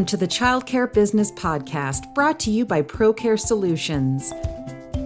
[0.00, 4.30] Welcome to the Childcare Business Podcast, brought to you by ProCare Solutions.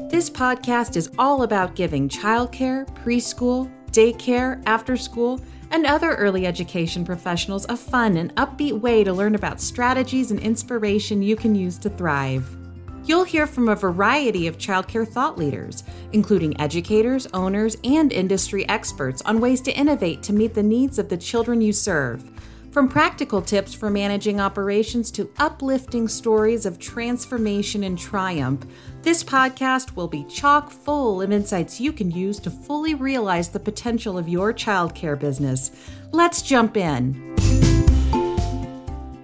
[0.09, 5.41] This podcast is all about giving childcare, preschool, daycare, after school,
[5.73, 10.39] and other early education professionals a fun and upbeat way to learn about strategies and
[10.39, 12.57] inspiration you can use to thrive.
[13.05, 15.83] You'll hear from a variety of childcare thought leaders,
[16.13, 21.09] including educators, owners, and industry experts on ways to innovate to meet the needs of
[21.09, 22.31] the children you serve
[22.75, 28.67] from practical tips for managing operations to uplifting stories of transformation and triumph,
[29.03, 33.61] this podcast will be chock full of insights you can use to fully realize the
[33.61, 35.71] potential of your childcare business.
[36.11, 37.37] Let's jump in.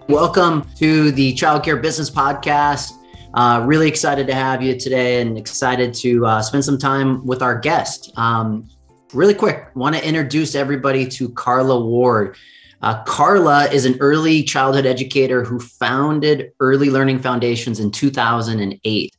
[0.08, 2.92] Welcome to the Childcare Business Podcast.
[3.34, 7.42] Uh, really excited to have you today and excited to uh, spend some time with
[7.42, 8.12] our guest.
[8.16, 8.68] Um,
[9.12, 12.36] really quick, want to introduce everybody to Carla Ward.
[12.82, 19.16] Uh, Carla is an early childhood educator who founded Early Learning Foundations in 2008.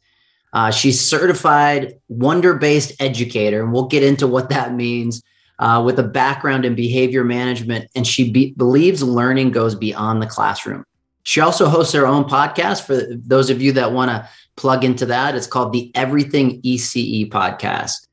[0.54, 5.24] Uh, she's certified wonder based educator, and we'll get into what that means.
[5.60, 10.26] Uh, with a background in behavior management, and she be- believes learning goes beyond the
[10.26, 10.84] classroom.
[11.22, 15.06] She also hosts her own podcast for those of you that want to plug into
[15.06, 15.36] that.
[15.36, 18.08] It's called the Everything ECE podcast.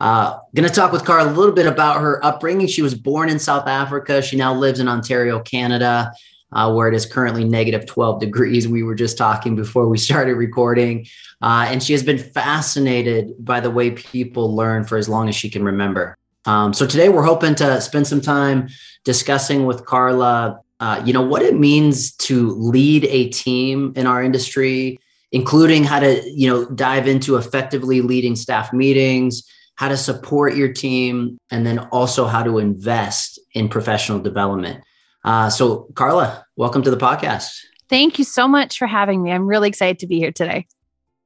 [0.00, 2.66] Uh, going to talk with Carla a little bit about her upbringing.
[2.66, 4.22] She was born in South Africa.
[4.22, 6.12] She now lives in Ontario, Canada,
[6.52, 8.68] uh, where it is currently negative 12 degrees.
[8.68, 11.06] We were just talking before we started recording.
[11.42, 15.34] Uh, and she has been fascinated by the way people learn for as long as
[15.34, 16.16] she can remember.
[16.44, 18.68] Um, so today we're hoping to spend some time
[19.04, 24.22] discussing with Carla, uh, you know, what it means to lead a team in our
[24.22, 24.98] industry,
[25.32, 29.42] including how to, you know, dive into effectively leading staff meetings,
[29.78, 34.82] how to support your team, and then also how to invest in professional development.
[35.24, 37.60] Uh, so, Carla, welcome to the podcast.
[37.88, 39.30] Thank you so much for having me.
[39.30, 40.66] I'm really excited to be here today.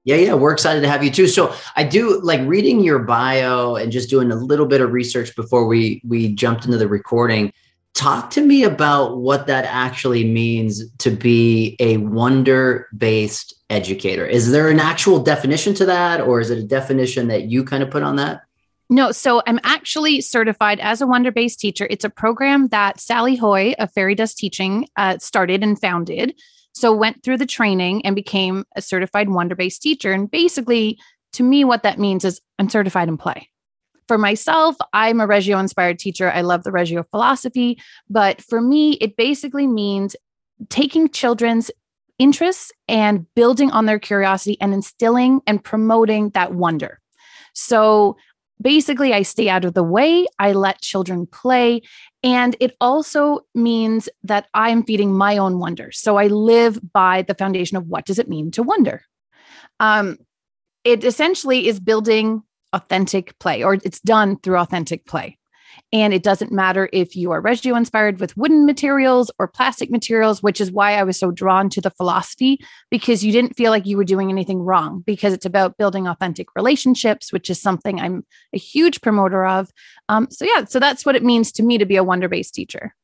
[0.04, 1.28] Yeah, yeah, we're excited to have you too.
[1.28, 5.34] So I do like reading your bio and just doing a little bit of research
[5.34, 7.54] before we we jumped into the recording.
[7.94, 14.26] Talk to me about what that actually means to be a wonder based educator.
[14.26, 17.82] Is there an actual definition to that, or is it a definition that you kind
[17.82, 18.42] of put on that?
[18.88, 21.86] No, so I'm actually certified as a wonder based teacher.
[21.88, 26.34] It's a program that Sally Haughey of Fairy Dust Teaching uh, started and founded.
[26.74, 30.12] So went through the training and became a certified wonder based teacher.
[30.12, 30.98] And basically,
[31.34, 33.48] to me, what that means is I'm certified in play.
[34.12, 36.30] For myself, I'm a Reggio inspired teacher.
[36.30, 37.80] I love the Reggio philosophy.
[38.10, 40.16] But for me, it basically means
[40.68, 41.70] taking children's
[42.18, 47.00] interests and building on their curiosity and instilling and promoting that wonder.
[47.54, 48.18] So
[48.60, 51.80] basically, I stay out of the way, I let children play.
[52.22, 55.90] And it also means that I'm feeding my own wonder.
[55.90, 59.04] So I live by the foundation of what does it mean to wonder?
[59.80, 60.18] Um,
[60.84, 62.42] it essentially is building
[62.72, 65.38] authentic play, or it's done through authentic play.
[65.92, 70.42] And it doesn't matter if you are Reggio inspired with wooden materials or plastic materials,
[70.42, 72.58] which is why I was so drawn to the philosophy
[72.90, 76.48] because you didn't feel like you were doing anything wrong because it's about building authentic
[76.56, 78.24] relationships, which is something I'm
[78.54, 79.70] a huge promoter of.
[80.08, 82.54] Um, so, yeah, so that's what it means to me to be a wonder based
[82.54, 82.94] teacher.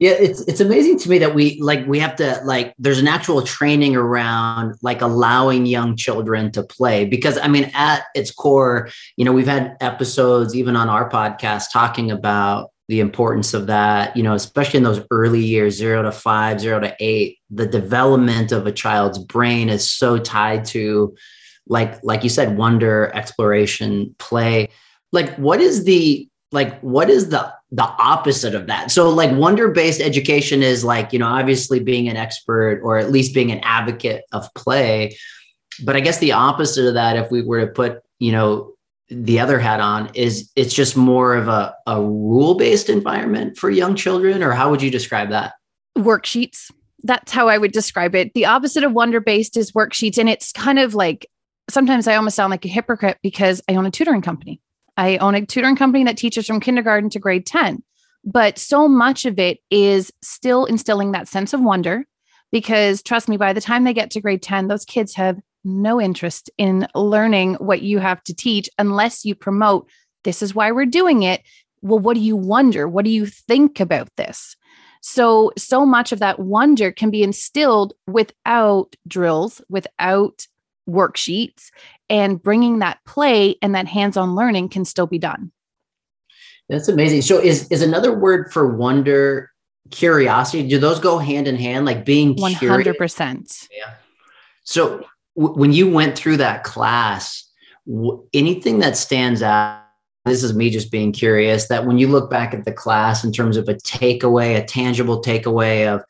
[0.00, 3.06] Yeah, it's it's amazing to me that we like we have to like there's an
[3.06, 8.88] actual training around like allowing young children to play because I mean at its core,
[9.18, 14.16] you know, we've had episodes even on our podcast talking about the importance of that,
[14.16, 18.52] you know, especially in those early years, 0 to five, zero to 8, the development
[18.52, 21.14] of a child's brain is so tied to
[21.66, 24.70] like like you said wonder, exploration, play.
[25.12, 28.90] Like what is the like what is the the opposite of that.
[28.90, 33.10] So like wonder based education is like you know obviously being an expert or at
[33.10, 35.16] least being an advocate of play.
[35.84, 38.74] But i guess the opposite of that if we were to put you know
[39.08, 43.70] the other hat on is it's just more of a, a rule based environment for
[43.70, 45.54] young children or how would you describe that?
[45.98, 46.70] Worksheets.
[47.02, 48.34] That's how i would describe it.
[48.34, 51.26] The opposite of wonder based is worksheets and it's kind of like
[51.68, 54.60] sometimes i almost sound like a hypocrite because i own a tutoring company
[55.00, 57.82] I own a tutoring company that teaches from kindergarten to grade 10.
[58.22, 62.04] But so much of it is still instilling that sense of wonder
[62.52, 65.98] because trust me, by the time they get to grade 10, those kids have no
[66.00, 69.88] interest in learning what you have to teach unless you promote
[70.24, 71.42] this is why we're doing it.
[71.80, 72.86] Well, what do you wonder?
[72.86, 74.54] What do you think about this?
[75.00, 80.46] So, so much of that wonder can be instilled without drills, without
[80.88, 81.70] worksheets
[82.08, 85.52] and bringing that play and that hands-on learning can still be done
[86.68, 89.50] that's amazing so is is another word for wonder
[89.90, 92.58] curiosity do those go hand in hand like being 100%.
[92.58, 93.68] curious?
[93.70, 93.94] yeah
[94.64, 95.04] so
[95.36, 97.48] w- when you went through that class
[97.86, 99.82] w- anything that stands out
[100.24, 103.32] this is me just being curious that when you look back at the class in
[103.32, 106.02] terms of a takeaway a tangible takeaway of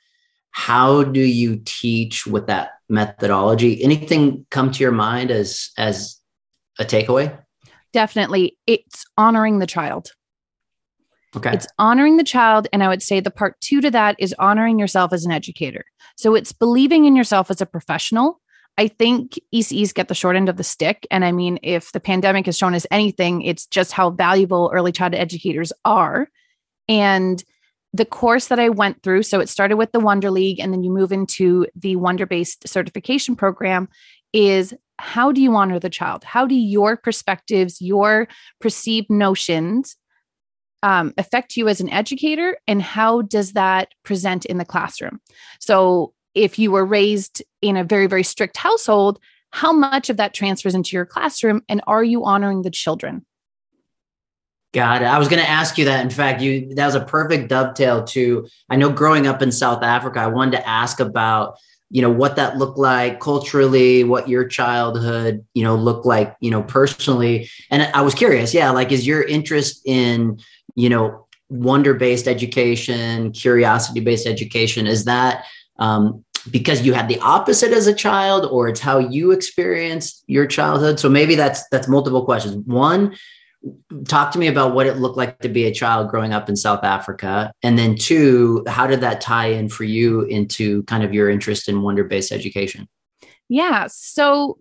[0.50, 6.18] how do you teach with that methodology anything come to your mind as as
[6.78, 7.36] a takeaway
[7.92, 8.56] Definitely.
[8.66, 10.12] It's honoring the child.
[11.36, 12.68] okay It's honoring the child.
[12.72, 15.84] And I would say the part two to that is honoring yourself as an educator.
[16.16, 18.40] So it's believing in yourself as a professional.
[18.78, 21.06] I think ECEs get the short end of the stick.
[21.10, 24.92] And I mean, if the pandemic has shown us anything, it's just how valuable early
[24.92, 26.28] childhood educators are.
[26.88, 27.42] And
[27.92, 30.82] the course that I went through, so it started with the Wonder League, and then
[30.82, 33.88] you move into the Wonder based certification program,
[34.32, 36.22] is how do you honor the child?
[36.24, 38.28] How do your perspectives, your
[38.60, 39.96] perceived notions
[40.82, 45.20] um, affect you as an educator and how does that present in the classroom
[45.58, 49.18] so if you were raised in a very very strict household
[49.50, 53.24] how much of that transfers into your classroom and are you honoring the children
[54.72, 55.06] Got it.
[55.06, 56.00] I was going to ask you that.
[56.00, 58.46] In fact, you that was a perfect dovetail to.
[58.68, 61.56] I know growing up in South Africa, I wanted to ask about
[61.90, 66.52] you know what that looked like culturally, what your childhood you know looked like you
[66.52, 68.54] know personally, and I was curious.
[68.54, 70.38] Yeah, like is your interest in
[70.76, 75.46] you know wonder based education, curiosity based education, is that
[75.80, 80.46] um, because you had the opposite as a child, or it's how you experienced your
[80.46, 81.00] childhood?
[81.00, 82.54] So maybe that's that's multiple questions.
[82.66, 83.16] One
[84.06, 86.56] talk to me about what it looked like to be a child growing up in
[86.56, 87.52] South Africa.
[87.62, 91.68] And then two, how did that tie in for you into kind of your interest
[91.68, 92.88] in wonder based education?
[93.50, 94.56] yeah so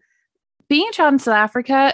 [0.68, 1.94] being a child in south africa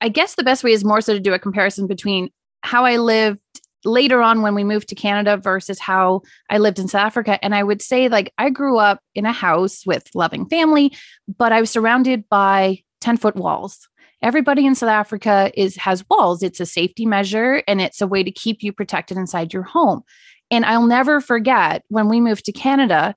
[0.00, 2.30] i guess the best way is more so to do a comparison between
[2.62, 3.40] how i lived
[3.84, 7.54] later on when we moved to canada versus how i lived in south africa and
[7.54, 10.96] i would say like i grew up in a house with loving family
[11.36, 13.87] but i was surrounded by 10 foot walls
[14.22, 18.22] everybody in south africa is has walls it's a safety measure and it's a way
[18.22, 20.02] to keep you protected inside your home
[20.50, 23.14] and i'll never forget when we moved to canada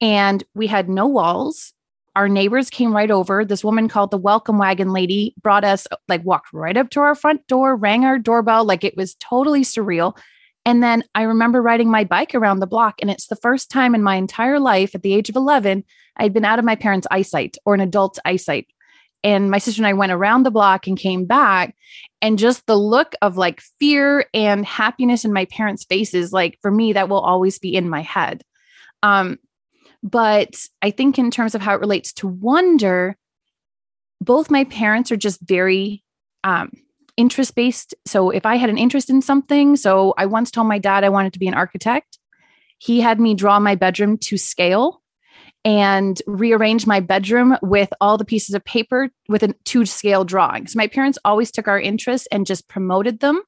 [0.00, 1.74] and we had no walls
[2.16, 3.44] our neighbors came right over.
[3.44, 7.14] This woman called the welcome wagon lady brought us, like, walked right up to our
[7.14, 8.64] front door, rang our doorbell.
[8.64, 10.16] Like, it was totally surreal.
[10.64, 12.96] And then I remember riding my bike around the block.
[13.00, 15.84] And it's the first time in my entire life at the age of 11,
[16.16, 18.68] I'd been out of my parents' eyesight or an adult's eyesight.
[19.24, 21.74] And my sister and I went around the block and came back.
[22.22, 26.70] And just the look of like fear and happiness in my parents' faces, like for
[26.70, 28.42] me, that will always be in my head.
[29.02, 29.38] Um,
[30.02, 33.16] but I think in terms of how it relates to wonder,
[34.20, 36.04] both my parents are just very
[36.44, 36.70] um,
[37.16, 37.94] interest based.
[38.06, 41.08] So if I had an interest in something, so I once told my dad I
[41.08, 42.18] wanted to be an architect.
[42.78, 45.00] He had me draw my bedroom to scale
[45.64, 50.66] and rearrange my bedroom with all the pieces of paper with a to scale drawing.
[50.66, 53.40] So my parents always took our interests and just promoted them.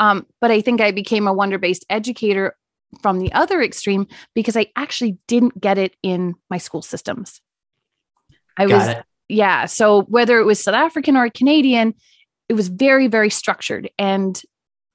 [0.00, 2.56] Um, but I think I became a wonder based educator
[3.02, 7.40] from the other extreme because I actually didn't get it in my school systems.
[8.56, 9.04] I Got was, it.
[9.28, 9.66] yeah.
[9.66, 11.94] So whether it was South African or Canadian,
[12.48, 13.90] it was very, very structured.
[13.98, 14.40] And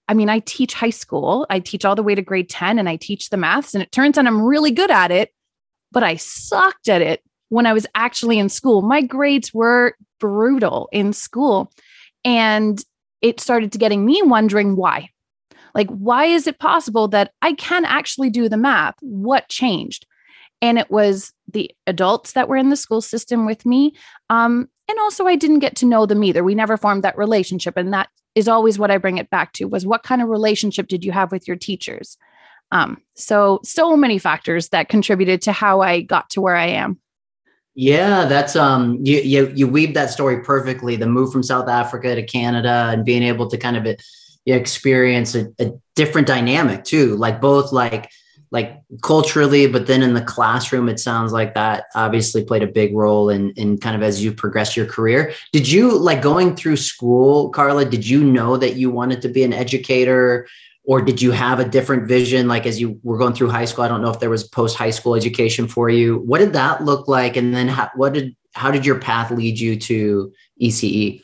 [0.08, 2.89] I mean, I teach high school, I teach all the way to grade 10 and
[2.89, 5.32] I teach the maths, and it turns out I'm really good at it,
[5.93, 8.81] but I sucked at it when I was actually in school.
[8.81, 11.71] My grades were brutal in school.
[12.25, 12.83] And
[13.21, 15.09] it started to getting me wondering why.
[15.75, 18.95] Like, why is it possible that I can actually do the math?
[19.01, 20.05] What changed?
[20.62, 23.93] And it was the adults that were in the school system with me.
[24.29, 26.43] Um, and also, I didn't get to know them either.
[26.43, 27.75] We never formed that relationship.
[27.75, 30.88] And that is always what I bring it back to was what kind of relationship
[30.88, 32.17] did you have with your teachers?
[32.74, 37.00] Um, so, so many factors that contributed to how I got to where I am.
[37.75, 40.96] Yeah, that's um you you you weave that story perfectly.
[40.96, 43.96] The move from South Africa to Canada and being able to kind of uh,
[44.46, 48.12] experience a, a different dynamic too, like both like
[48.51, 52.96] like culturally, but then in the classroom, it sounds like that obviously played a big
[52.96, 55.34] role in in kind of as you progress your career.
[55.51, 57.86] Did you like going through school, Carla?
[57.86, 60.48] Did you know that you wanted to be an educator?
[60.85, 62.47] Or did you have a different vision?
[62.47, 64.77] Like as you were going through high school, I don't know if there was post
[64.77, 66.19] high school education for you.
[66.19, 67.37] What did that look like?
[67.37, 71.23] And then how, what did how did your path lead you to ECE?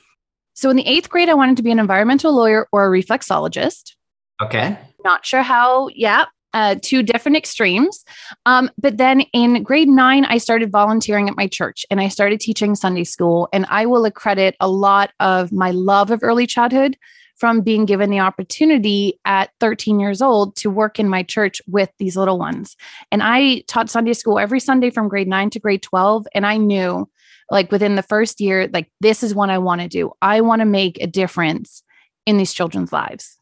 [0.54, 3.94] So, in the eighth grade, I wanted to be an environmental lawyer or a reflexologist.
[4.42, 4.78] Okay.
[5.04, 8.04] Not sure how, yeah, uh, two different extremes.
[8.46, 12.40] Um, but then in grade nine, I started volunteering at my church and I started
[12.40, 13.48] teaching Sunday school.
[13.54, 16.98] And I will accredit a lot of my love of early childhood
[17.40, 21.90] from being given the opportunity at 13 years old to work in my church with
[21.98, 22.76] these little ones.
[23.12, 26.28] And I taught Sunday school every Sunday from grade nine to grade 12.
[26.36, 27.10] And I knew
[27.50, 30.12] like within the first year, like this is what I want to do.
[30.22, 31.82] I want to make a difference
[32.26, 33.38] in these children's lives.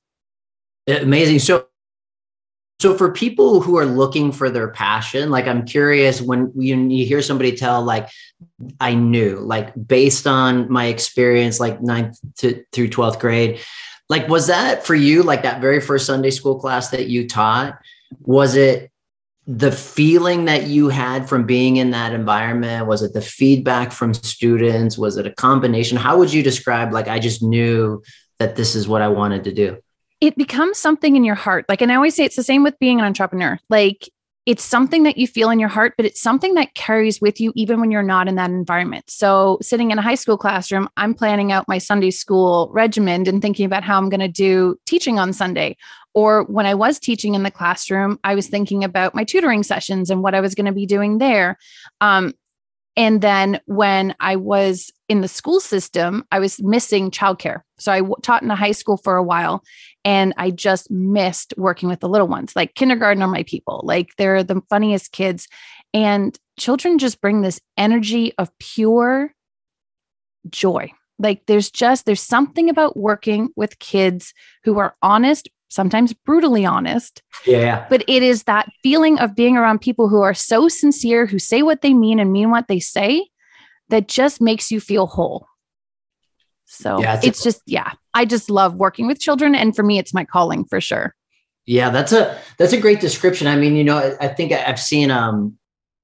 [0.87, 1.39] Amazing.
[1.39, 1.65] So
[2.79, 7.05] so for people who are looking for their passion, like I'm curious when you, you
[7.05, 8.09] hear somebody tell like
[8.79, 13.59] I knew, like based on my experience, like ninth to through 12th grade,
[14.09, 17.79] like was that for you, like that very first Sunday school class that you taught?
[18.21, 18.91] Was it
[19.47, 22.85] the feeling that you had from being in that environment?
[22.85, 24.99] Was it the feedback from students?
[24.99, 25.97] Was it a combination?
[25.97, 28.03] How would you describe like I just knew
[28.37, 29.77] that this is what I wanted to do?
[30.21, 31.65] It becomes something in your heart.
[31.69, 33.59] Like, and I always say it's the same with being an entrepreneur.
[33.69, 34.09] Like,
[34.47, 37.51] it's something that you feel in your heart, but it's something that carries with you
[37.55, 39.03] even when you're not in that environment.
[39.09, 43.41] So, sitting in a high school classroom, I'm planning out my Sunday school regimen and
[43.41, 45.75] thinking about how I'm going to do teaching on Sunday.
[46.13, 50.09] Or when I was teaching in the classroom, I was thinking about my tutoring sessions
[50.09, 51.57] and what I was going to be doing there.
[51.99, 52.33] Um,
[52.97, 57.61] and then when I was in the school system, I was missing childcare.
[57.77, 59.63] So I w- taught in a high school for a while
[60.03, 62.55] and I just missed working with the little ones.
[62.55, 65.47] Like kindergarten are my people, like they're the funniest kids.
[65.93, 69.31] And children just bring this energy of pure
[70.49, 70.91] joy.
[71.19, 77.21] Like there's just, there's something about working with kids who are honest, sometimes brutally honest.
[77.45, 77.85] Yeah.
[77.89, 81.61] But it is that feeling of being around people who are so sincere, who say
[81.61, 83.27] what they mean and mean what they say,
[83.89, 85.47] that just makes you feel whole.
[86.65, 89.55] So yeah, it's, a, just, yeah, I just love working with children.
[89.55, 91.15] And for me, it's my calling for sure.
[91.65, 93.47] Yeah, that's a that's a great description.
[93.47, 95.57] I mean, you know, I, I think I've seen um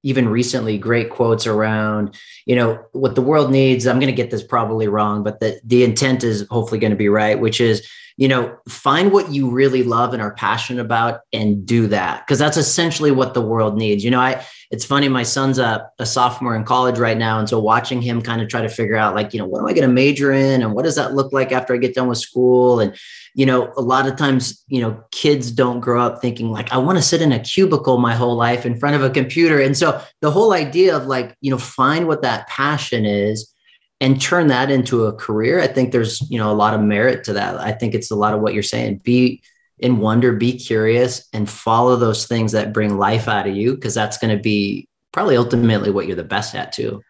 [0.03, 2.13] even recently great quotes around
[2.45, 5.59] you know what the world needs i'm going to get this probably wrong but the
[5.63, 9.49] the intent is hopefully going to be right which is you know, find what you
[9.49, 12.25] really love and are passionate about and do that.
[12.27, 14.03] Cause that's essentially what the world needs.
[14.03, 17.39] You know, I, it's funny, my son's a, a sophomore in college right now.
[17.39, 19.67] And so watching him kind of try to figure out like, you know, what am
[19.67, 22.07] I going to major in and what does that look like after I get done
[22.07, 22.79] with school?
[22.79, 22.95] And,
[23.35, 26.77] you know, a lot of times, you know, kids don't grow up thinking like, I
[26.77, 29.59] want to sit in a cubicle my whole life in front of a computer.
[29.59, 33.52] And so the whole idea of like, you know, find what that passion is
[34.01, 37.23] and turn that into a career i think there's you know a lot of merit
[37.23, 37.59] to that.
[37.59, 38.97] I think it's a lot of what you're saying.
[38.97, 39.41] Be
[39.79, 43.93] in wonder be curious and follow those things that bring life out of you because
[43.93, 47.01] that's going to be probably ultimately what you're the best at too.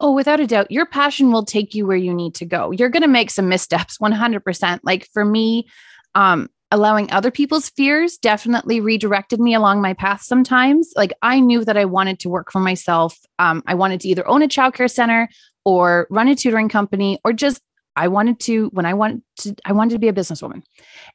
[0.00, 0.70] Oh without a doubt.
[0.70, 2.70] Your passion will take you where you need to go.
[2.70, 5.68] You're going to make some missteps 100% like for me
[6.14, 10.92] um allowing other people's fears definitely redirected me along my path sometimes.
[10.96, 13.18] Like i knew that i wanted to work for myself.
[13.38, 15.28] Um, i wanted to either own a childcare center
[15.64, 17.62] or run a tutoring company or just
[17.96, 20.62] I wanted to when I wanted to I wanted to be a businesswoman.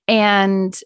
[0.07, 0.79] And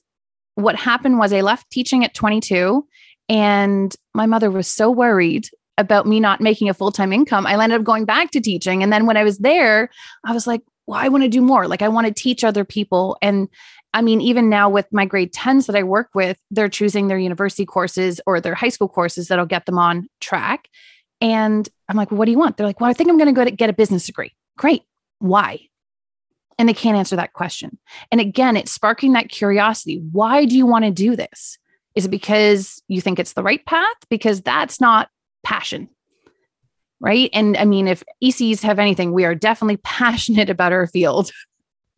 [0.56, 2.86] what happened was I left teaching at 22
[3.30, 7.48] and my mother was so worried about me not making a full-time income.
[7.48, 9.90] I ended up going back to teaching and then when I was there,
[10.26, 11.68] I was like, well, I want to do more.
[11.68, 13.50] Like I want to teach other people and
[13.94, 17.18] I mean, even now with my grade 10s that I work with, they're choosing their
[17.18, 20.70] university courses or their high school courses that'll get them on track.
[21.22, 22.58] And I'm like, what do you want?
[22.58, 24.34] They're like, well, I think I'm going go to get a business degree.
[24.58, 24.84] Great.
[25.20, 25.60] Why?
[26.58, 27.78] And they can't answer that question.
[28.12, 30.02] And again, it's sparking that curiosity.
[30.12, 31.58] Why do you want to do this?
[31.96, 33.96] Is it because you think it's the right path?
[34.10, 35.10] Because that's not
[35.44, 35.90] passion.
[37.00, 37.30] Right.
[37.34, 41.32] And I mean, if ECs have anything, we are definitely passionate about our field.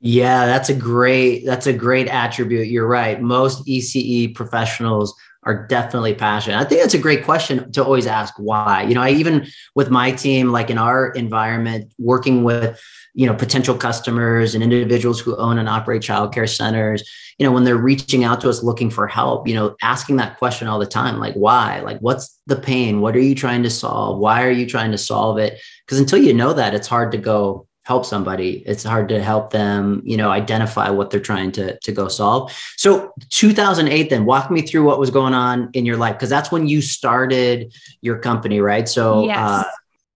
[0.06, 2.68] Yeah, that's a great that's a great attribute.
[2.68, 3.22] You're right.
[3.22, 5.14] Most ECE professionals
[5.46, 6.58] are definitely passionate.
[6.58, 8.84] I think that's a great question to always ask why.
[8.84, 12.82] You know, I even with my team, like in our environment, working with,
[13.14, 17.04] you know, potential customers and individuals who own and operate childcare centers,
[17.38, 20.38] you know, when they're reaching out to us looking for help, you know, asking that
[20.38, 21.80] question all the time, like why?
[21.82, 23.02] Like what's the pain?
[23.02, 24.20] What are you trying to solve?
[24.20, 25.62] Why are you trying to solve it?
[25.86, 28.64] Because until you know that, it's hard to go help somebody.
[28.66, 32.52] It's hard to help them you know identify what they're trying to to go solve.
[32.78, 36.52] So 2008 then walk me through what was going on in your life because that's
[36.52, 38.88] when you started your company right?
[38.88, 39.38] So yes.
[39.38, 39.64] uh,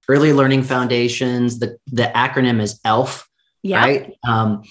[0.07, 3.29] early learning foundations the the acronym is elf
[3.63, 3.83] yep.
[3.83, 4.17] right?
[4.27, 4.63] Um,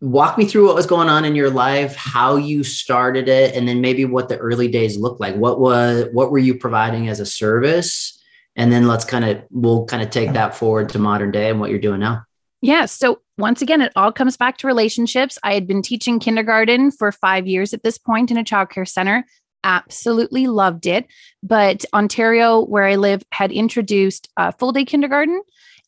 [0.00, 3.68] walk me through what was going on in your life how you started it and
[3.68, 5.34] then maybe what the early days looked like.
[5.36, 8.18] What was what were you providing as a service?
[8.56, 11.58] And then let's kind of we'll kind of take that forward to modern day and
[11.58, 12.26] what you're doing now
[12.62, 12.86] yeah.
[12.86, 15.36] So once again, it all comes back to relationships.
[15.42, 19.24] I had been teaching kindergarten for five years at this point in a childcare center.
[19.64, 21.06] Absolutely loved it.
[21.42, 24.28] But Ontario, where I live, had introduced
[24.58, 25.42] full day kindergarten.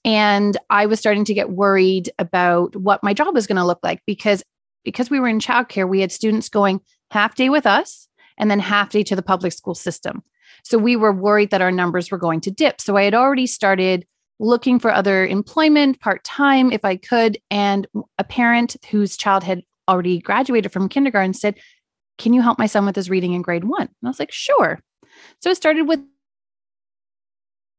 [0.05, 3.81] And I was starting to get worried about what my job was going to look
[3.83, 4.43] like because
[4.85, 8.59] because we were in childcare, we had students going half day with us and then
[8.59, 10.23] half day to the public school system.
[10.63, 12.81] So we were worried that our numbers were going to dip.
[12.81, 14.07] So I had already started
[14.45, 17.39] looking for other employment part time if I could.
[17.51, 17.87] And
[18.19, 21.57] a parent whose child had already graduated from kindergarten said,
[22.19, 23.83] Can you help my son with his reading in grade one?
[23.83, 24.81] And I was like, Sure.
[25.41, 26.01] So it started with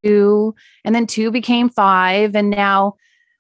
[0.04, 2.36] two, and then two became five.
[2.36, 2.96] And now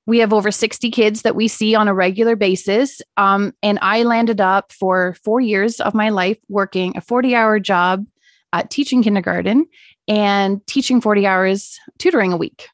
[0.07, 3.01] we have over 60 kids that we see on a regular basis.
[3.17, 7.59] Um, and I landed up for four years of my life working a 40 hour
[7.59, 8.05] job
[8.53, 9.65] at teaching kindergarten
[10.07, 12.67] and teaching 40 hours tutoring a week.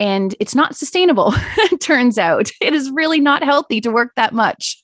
[0.00, 1.34] And it's not sustainable,
[1.80, 2.50] turns out.
[2.60, 4.82] It is really not healthy to work that much.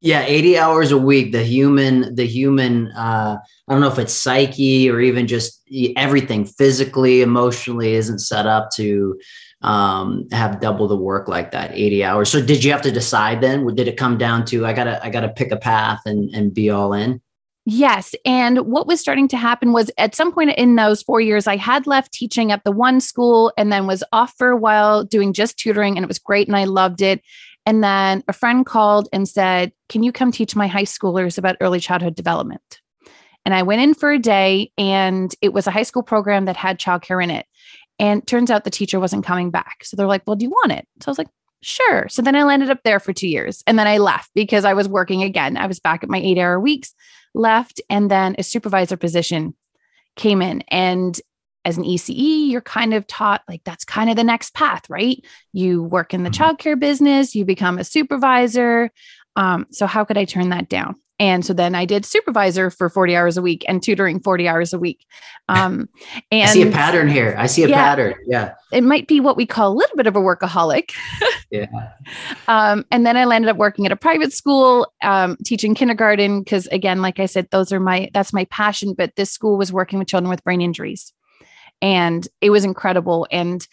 [0.00, 4.12] yeah, 80 hours a week, the human, the human, uh, I don't know if it's
[4.12, 5.62] psyche or even just
[5.96, 9.18] everything physically, emotionally isn't set up to
[9.62, 13.40] um, have double the work like that 80 hours so did you have to decide
[13.40, 16.54] then did it come down to i gotta i gotta pick a path and and
[16.54, 17.20] be all in
[17.70, 18.14] Yes.
[18.24, 21.56] And what was starting to happen was at some point in those four years, I
[21.56, 25.34] had left teaching at the one school and then was off for a while doing
[25.34, 27.20] just tutoring, and it was great and I loved it.
[27.66, 31.58] And then a friend called and said, Can you come teach my high schoolers about
[31.60, 32.80] early childhood development?
[33.44, 36.56] And I went in for a day, and it was a high school program that
[36.56, 37.44] had childcare in it.
[37.98, 39.84] And turns out the teacher wasn't coming back.
[39.84, 40.88] So they're like, Well, do you want it?
[41.02, 41.28] So I was like,
[41.60, 42.08] Sure.
[42.08, 43.62] So then I landed up there for two years.
[43.66, 45.56] And then I left because I was working again.
[45.56, 46.94] I was back at my eight hour weeks,
[47.34, 49.54] left, and then a supervisor position
[50.16, 50.62] came in.
[50.68, 51.20] And
[51.64, 55.22] as an ECE, you're kind of taught like that's kind of the next path, right?
[55.52, 56.42] You work in the mm-hmm.
[56.42, 58.90] childcare business, you become a supervisor.
[59.36, 60.96] Um, so, how could I turn that down?
[61.18, 64.72] And so then I did supervisor for 40 hours a week and tutoring 40 hours
[64.72, 65.04] a week.
[65.48, 65.88] Um,
[66.30, 67.34] and I see a pattern here.
[67.36, 68.14] I see a yeah, pattern.
[68.26, 68.54] Yeah.
[68.72, 70.92] It might be what we call a little bit of a workaholic.
[71.50, 71.66] yeah.
[72.46, 76.44] Um, and then I landed up working at a private school, um, teaching kindergarten.
[76.44, 78.94] Cause again, like I said, those are my, that's my passion.
[78.96, 81.12] But this school was working with children with brain injuries
[81.80, 83.26] and it was incredible.
[83.30, 83.66] And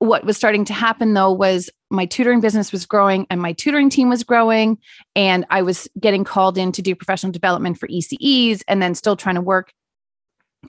[0.00, 3.90] what was starting to happen though was my tutoring business was growing and my tutoring
[3.90, 4.78] team was growing
[5.14, 9.14] and i was getting called in to do professional development for eces and then still
[9.14, 9.72] trying to work.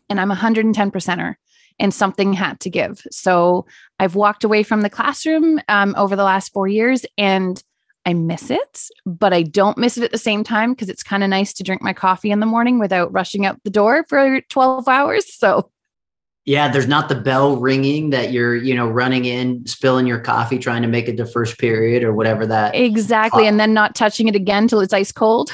[0.10, 1.36] And i'm 110 percenter
[1.80, 3.02] and something had to give.
[3.10, 3.65] So
[4.00, 7.63] i've walked away from the classroom um, over the last four years and
[8.06, 11.24] i miss it but i don't miss it at the same time because it's kind
[11.24, 14.41] of nice to drink my coffee in the morning without rushing out the door for
[14.41, 15.34] 12 hours.
[15.34, 15.72] So
[16.45, 20.58] yeah, there's not the bell ringing that you're, you know, running in, spilling your coffee,
[20.58, 22.75] trying to make it to first period or whatever that.
[22.75, 25.51] Exactly, and then not touching it again till it's ice cold.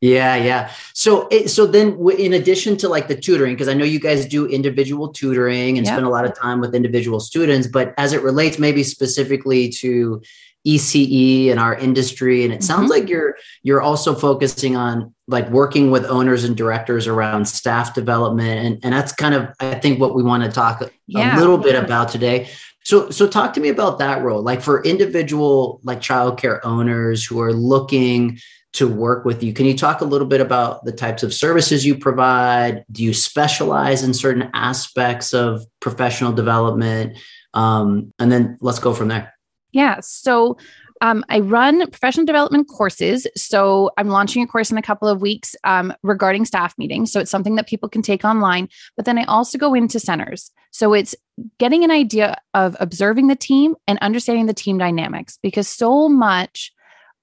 [0.00, 0.70] Yeah, yeah.
[0.94, 4.46] So, so then, in addition to like the tutoring, because I know you guys do
[4.46, 5.94] individual tutoring and yep.
[5.94, 10.22] spend a lot of time with individual students, but as it relates maybe specifically to
[10.68, 12.64] ECE and our industry, and it mm-hmm.
[12.64, 17.92] sounds like you're you're also focusing on like working with owners and directors around staff
[17.92, 21.36] development and, and that's kind of i think what we want to talk yeah.
[21.36, 22.48] a little bit about today.
[22.84, 24.42] So so talk to me about that role.
[24.42, 28.38] Like for individual like childcare owners who are looking
[28.74, 31.84] to work with you can you talk a little bit about the types of services
[31.84, 32.84] you provide?
[32.92, 37.18] Do you specialize in certain aspects of professional development?
[37.54, 39.34] Um, and then let's go from there
[39.78, 40.56] yeah so
[41.00, 43.26] um, I run professional development courses.
[43.36, 47.12] So I'm launching a course in a couple of weeks um, regarding staff meetings.
[47.12, 48.68] So it's something that people can take online.
[48.96, 50.50] But then I also go into centers.
[50.70, 51.14] So it's
[51.58, 56.72] getting an idea of observing the team and understanding the team dynamics because so much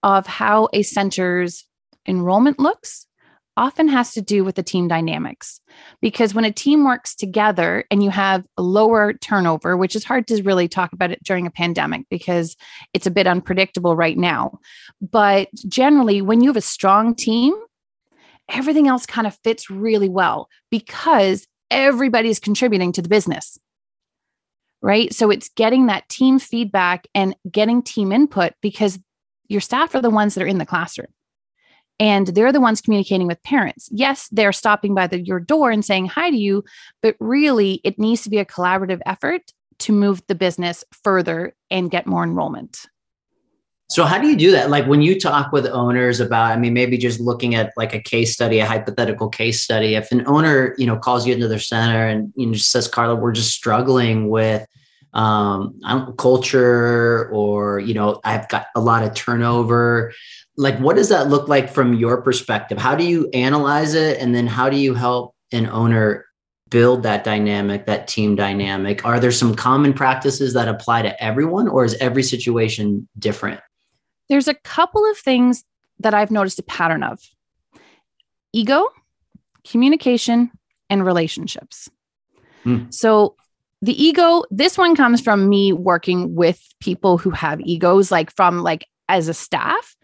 [0.04, 1.66] of how a center's
[2.08, 3.08] enrollment looks
[3.58, 5.62] often has to do with the team dynamics.
[6.02, 10.44] Because when a team works together and you have lower turnover, which is hard to
[10.44, 12.56] really talk about it during a pandemic because
[12.94, 14.60] it's a bit unpredictable right now.
[15.02, 17.54] But generally, when you have a strong team,
[18.50, 23.58] everything else kind of fits really well because everybody's contributing to the business.
[24.82, 25.14] Right.
[25.14, 29.00] So it's getting that team feedback and getting team input because
[29.48, 31.08] your staff are the ones that are in the classroom
[32.00, 33.90] and they're the ones communicating with parents.
[33.92, 36.64] Yes, they're stopping by the, your door and saying hi to you,
[37.02, 39.42] but really it needs to be a collaborative effort
[39.80, 42.86] to move the business further and get more enrollment.
[43.88, 44.72] So how do you do that?
[44.72, 48.00] Like when you talk with owners about, I mean, maybe just looking at like a
[48.00, 49.94] case study, a hypothetical case study.
[49.94, 52.88] If an owner, you know, calls you into their center and you know, just says,
[52.88, 54.66] Carla, we're just struggling with
[55.14, 55.80] um,
[56.18, 60.14] culture, or you know, I've got a lot of turnover
[60.58, 64.34] like what does that look like from your perspective how do you analyze it and
[64.34, 66.26] then how do you help an owner
[66.70, 71.68] build that dynamic that team dynamic are there some common practices that apply to everyone
[71.68, 73.60] or is every situation different
[74.30, 75.64] There's a couple of things
[76.00, 77.20] that I've noticed a pattern of
[78.54, 78.88] ego,
[79.68, 80.52] communication,
[80.90, 81.90] and relationships.
[82.66, 82.94] Mm.
[82.94, 83.36] So,
[83.82, 88.64] the ego, this one comes from me working with people who have egos, like from
[88.64, 89.95] like as a staff.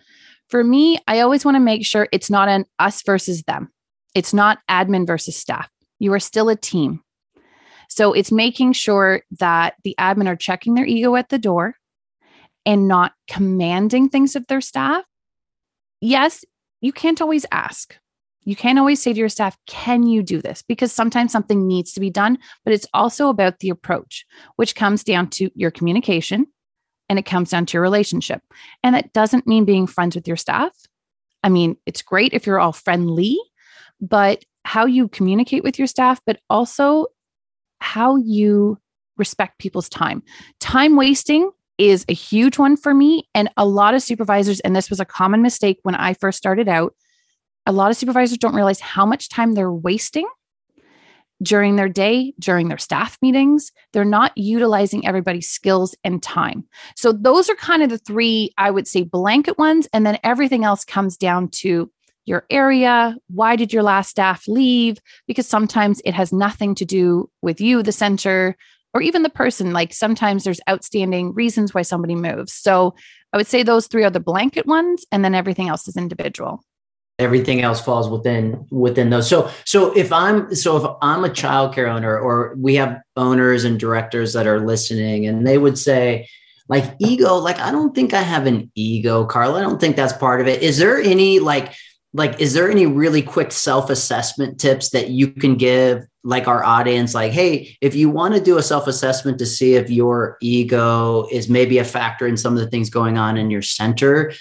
[0.52, 3.72] For me, I always want to make sure it's not an us versus them.
[4.14, 5.70] It's not admin versus staff.
[5.98, 7.02] You are still a team.
[7.88, 11.76] So it's making sure that the admin are checking their ego at the door
[12.66, 15.06] and not commanding things of their staff.
[16.02, 16.44] Yes,
[16.82, 17.98] you can't always ask.
[18.44, 20.64] You can't always say to your staff, Can you do this?
[20.64, 24.26] Because sometimes something needs to be done, but it's also about the approach,
[24.58, 26.48] which comes down to your communication
[27.12, 28.42] and it comes down to your relationship.
[28.84, 30.72] And that doesn't mean being friends with your staff.
[31.44, 33.38] I mean, it's great if you're all friendly,
[34.00, 37.08] but how you communicate with your staff, but also
[37.82, 38.78] how you
[39.18, 40.24] respect people's time.
[40.62, 43.28] Time wasting is a huge one for me.
[43.36, 46.70] And a lot of supervisors, and this was a common mistake when I first started
[46.70, 46.96] out,
[47.66, 50.30] a lot of supervisors don't realize how much time they're wasting
[51.42, 53.72] during their day, during their staff meetings.
[53.94, 56.66] They're not utilizing everybody's skills and time.
[56.96, 59.88] So, those are kind of the three, I would say, blanket ones.
[59.94, 61.92] And then everything else comes down to
[62.26, 63.16] your area.
[63.28, 65.00] Why did your last staff leave?
[65.28, 68.56] Because sometimes it has nothing to do with you, the center,
[68.94, 69.74] or even the person.
[69.74, 72.54] Like sometimes there's outstanding reasons why somebody moves.
[72.54, 72.96] So
[73.34, 76.64] I would say those three are the blanket ones, and then everything else is individual.
[77.22, 79.30] Everything else falls within within those.
[79.30, 83.80] So so if I'm so if I'm a childcare owner, or we have owners and
[83.80, 86.28] directors that are listening, and they would say,
[86.68, 89.60] like ego, like I don't think I have an ego, Carla.
[89.60, 90.64] I don't think that's part of it.
[90.64, 91.74] Is there any like
[92.14, 97.14] like is there any really quick self-assessment tips that you can give like our audience
[97.14, 101.50] like hey if you want to do a self-assessment to see if your ego is
[101.50, 104.32] maybe a factor in some of the things going on in your center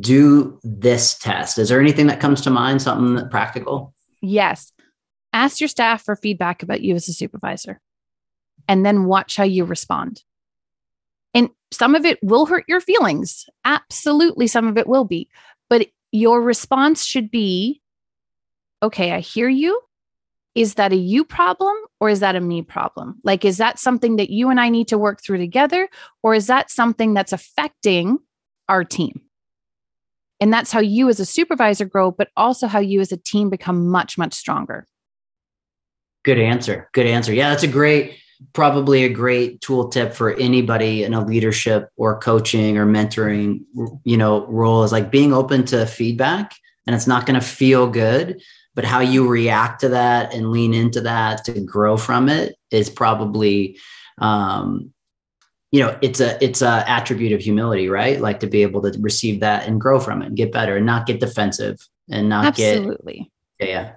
[0.00, 4.72] do this test is there anything that comes to mind something practical yes
[5.32, 7.80] ask your staff for feedback about you as a supervisor
[8.66, 10.22] and then watch how you respond
[11.34, 15.28] and some of it will hurt your feelings absolutely some of it will be
[15.68, 17.82] but your response should be
[18.84, 19.80] okay, I hear you.
[20.54, 23.18] Is that a you problem or is that a me problem?
[23.24, 25.88] Like, is that something that you and I need to work through together
[26.22, 28.18] or is that something that's affecting
[28.68, 29.22] our team?
[30.44, 33.48] And that's how you as a supervisor grow, but also how you as a team
[33.48, 34.86] become much, much stronger.
[36.22, 36.90] Good answer.
[36.92, 37.32] Good answer.
[37.32, 38.18] Yeah, that's a great
[38.52, 43.60] probably a great tool tip for anybody in a leadership or coaching or mentoring
[44.04, 46.52] you know role is like being open to feedback
[46.86, 48.42] and it's not going to feel good
[48.74, 52.90] but how you react to that and lean into that to grow from it is
[52.90, 53.78] probably
[54.18, 54.92] um,
[55.74, 58.20] you know it's a it's a attribute of humility right?
[58.20, 60.86] Like to be able to receive that and grow from it and get better and
[60.86, 63.28] not get defensive and not get absolutely.
[63.58, 63.92] Get yeah.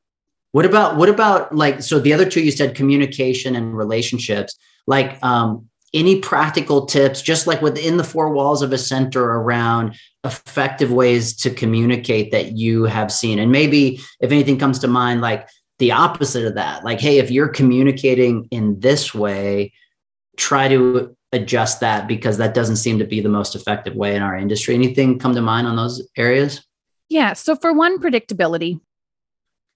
[0.53, 5.23] What about what about like so the other two you said communication and relationships like
[5.23, 10.91] um any practical tips just like within the four walls of a center around effective
[10.91, 13.37] ways to communicate that you have seen?
[13.37, 17.29] And maybe if anything comes to mind like the opposite of that like hey if
[17.29, 19.71] you're communicating in this way
[20.37, 24.21] try to adjust that because that doesn't seem to be the most effective way in
[24.21, 26.65] our industry anything come to mind on those areas
[27.09, 28.79] yeah so for one predictability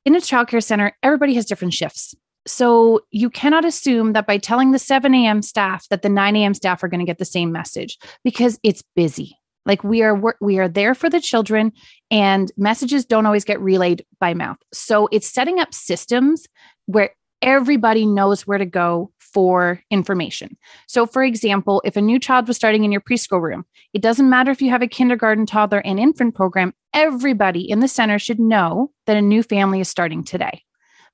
[0.05, 2.15] in a childcare center, everybody has different shifts.
[2.47, 5.41] So you cannot assume that by telling the 7 a.m.
[5.41, 6.53] staff that the 9 a.m.
[6.55, 9.37] staff are going to get the same message because it's busy.
[9.63, 11.71] Like we are we are there for the children
[12.09, 14.57] and messages don't always get relayed by mouth.
[14.73, 16.47] So it's setting up systems
[16.87, 17.11] where
[17.43, 20.57] everybody knows where to go for information.
[20.87, 24.29] So, for example, if a new child was starting in your preschool room, it doesn't
[24.29, 28.39] matter if you have a kindergarten, toddler, and infant program, everybody in the center should
[28.39, 30.63] know that a new family is starting today.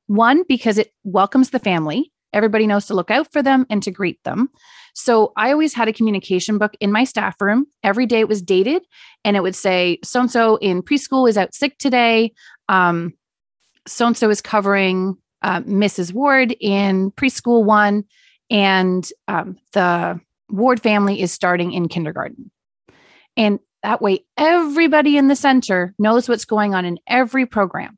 [0.08, 2.12] One, because it welcomes the family.
[2.34, 4.50] Everybody knows to look out for them and to greet them.
[4.94, 7.68] So I always had a communication book in my staff room.
[7.84, 8.84] Every day it was dated
[9.24, 12.34] and it would say, so and so in preschool is out sick today.
[12.68, 13.14] Um,
[13.86, 16.14] so and so is covering uh, Mrs.
[16.14, 18.04] Ward in preschool one,
[18.50, 20.20] and um, the
[20.50, 22.52] Ward family is starting in kindergarten.
[23.36, 27.98] And that way, everybody in the center knows what's going on in every program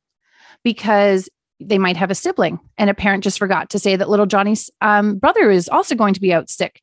[0.63, 4.25] because they might have a sibling and a parent just forgot to say that little
[4.25, 6.82] Johnny's um, brother is also going to be out sick.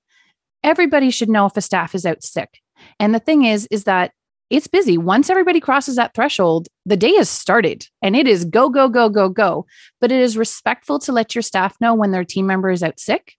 [0.62, 2.60] Everybody should know if a staff is out sick.
[2.98, 4.12] And the thing is, is that
[4.48, 4.96] it's busy.
[4.96, 9.08] Once everybody crosses that threshold, the day has started and it is go, go, go,
[9.08, 9.66] go, go.
[10.00, 13.00] But it is respectful to let your staff know when their team member is out
[13.00, 13.34] sick.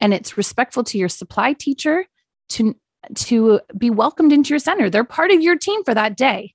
[0.00, 2.06] And it's respectful to your supply teacher
[2.50, 2.74] to
[3.14, 4.90] to be welcomed into your center.
[4.90, 6.54] They're part of your team for that day.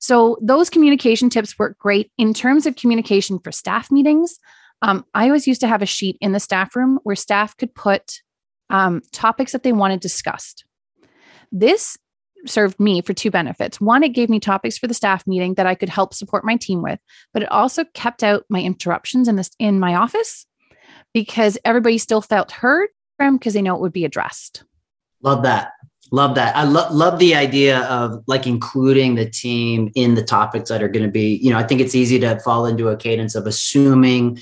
[0.00, 4.38] So those communication tips work great in terms of communication for staff meetings.
[4.82, 7.74] Um, I always used to have a sheet in the staff room where staff could
[7.74, 8.22] put
[8.70, 10.64] um, topics that they wanted discussed.
[11.50, 11.96] This
[12.46, 13.80] served me for two benefits.
[13.80, 16.56] One, it gave me topics for the staff meeting that I could help support my
[16.56, 17.00] team with,
[17.32, 20.46] but it also kept out my interruptions in this in my office
[21.12, 24.64] because everybody still felt heard because they know it would be addressed.
[25.22, 25.72] Love that.
[26.10, 26.54] Love that.
[26.54, 30.88] I lo- love the idea of like including the team in the topics that are
[30.88, 33.46] going to be, you know, I think it's easy to fall into a cadence of
[33.46, 34.38] assuming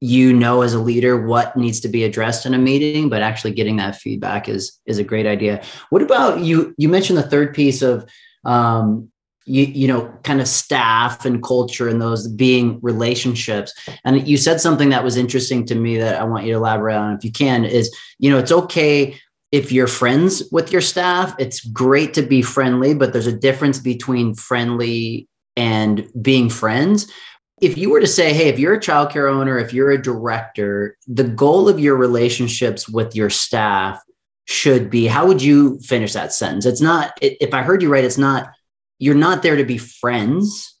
[0.00, 3.52] you know as a leader what needs to be addressed in a meeting but actually
[3.52, 5.62] getting that feedback is is a great idea.
[5.90, 8.08] What about you you mentioned the third piece of
[8.44, 9.10] um,
[9.46, 13.72] you, you know kind of staff and culture and those being relationships.
[14.04, 16.96] And you said something that was interesting to me that i want you to elaborate
[16.96, 19.18] on if you can is you know it's okay
[19.52, 21.34] if you're friends with your staff.
[21.38, 27.10] It's great to be friendly but there's a difference between friendly and being friends
[27.60, 30.96] if you were to say, hey, if you're a childcare owner, if you're a director,
[31.06, 34.00] the goal of your relationships with your staff
[34.44, 36.66] should be how would you finish that sentence?
[36.66, 38.50] It's not, if I heard you right, it's not,
[38.98, 40.78] you're not there to be friends,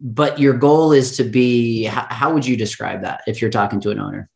[0.00, 3.90] but your goal is to be, how, would you describe that if you're talking to
[3.90, 4.30] an owner?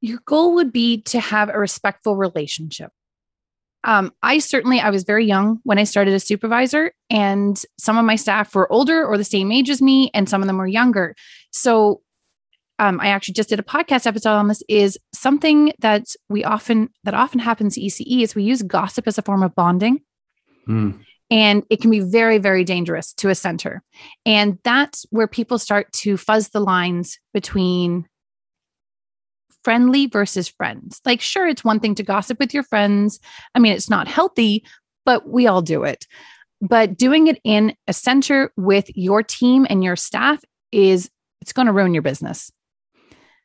[0.00, 2.90] Your goal would be to have a respectful relationship
[3.84, 8.04] um, I certainly I was very young when I started as supervisor, and some of
[8.04, 10.66] my staff were older or the same age as me, and some of them were
[10.66, 11.14] younger.
[11.50, 12.02] So
[12.78, 14.62] um, I actually just did a podcast episode on this.
[14.68, 19.18] Is something that we often that often happens to ECE is we use gossip as
[19.18, 20.00] a form of bonding.
[20.68, 21.04] Mm.
[21.30, 23.82] And it can be very, very dangerous to a center.
[24.26, 28.06] And that's where people start to fuzz the lines between
[29.64, 31.00] friendly versus friends.
[31.04, 33.20] Like, sure, it's one thing to gossip with your friends.
[33.54, 34.64] I mean, it's not healthy,
[35.04, 36.06] but we all do it.
[36.60, 41.66] But doing it in a center with your team and your staff is it's going
[41.66, 42.52] to ruin your business.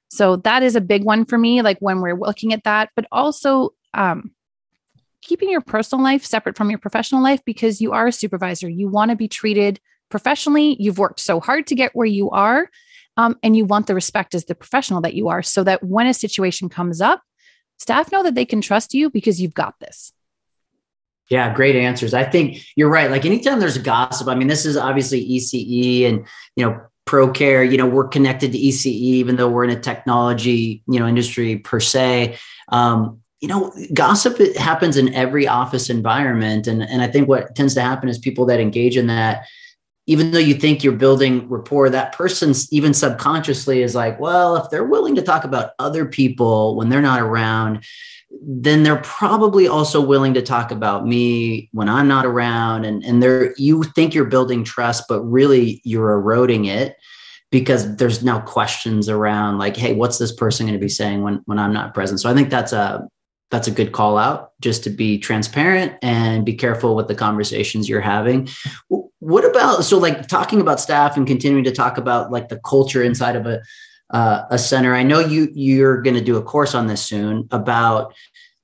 [0.10, 3.06] So that is a big one for me, like when we're looking at that, but
[3.12, 4.32] also um,
[5.22, 8.70] keeping your personal life separate from your professional life because you are a supervisor.
[8.70, 10.78] You want to be treated professionally.
[10.80, 12.70] You've worked so hard to get where you are
[13.18, 16.08] um, and you want the respect as the professional that you are so that when
[16.08, 17.22] a situation comes up
[17.78, 20.14] staff know that they can trust you because you've got this.
[21.30, 22.14] Yeah great answers.
[22.14, 23.12] I think you're right.
[23.12, 26.26] Like anytime there's gossip i mean this is obviously ece and
[26.56, 30.84] you know ProCare you know we're connected to ece even though we're in a technology
[30.88, 32.38] you know industry per se.
[32.70, 36.68] Um, you know gossip happens in every office environment.
[36.68, 39.46] And, and i think what tends to happen is people that engage in that
[40.08, 44.70] even though you think you're building rapport, that person even subconsciously is like, well, if
[44.70, 47.84] they're willing to talk about other people when they're not around,
[48.42, 52.86] then they're probably also willing to talk about me when I'm not around.
[52.86, 56.96] And, and they're, you think you're building trust, but really you're eroding it
[57.52, 61.42] because there's now questions around like, hey, what's this person going to be saying when,
[61.46, 62.22] when I'm not present?
[62.22, 63.08] So I think that's a,
[63.50, 67.88] that's a good call out just to be transparent and be careful with the conversations
[67.88, 68.48] you're having.
[69.20, 73.04] What about so like talking about staff and continuing to talk about like the culture
[73.04, 73.62] inside of a
[74.10, 77.46] uh, a center i know you you're going to do a course on this soon
[77.52, 78.14] about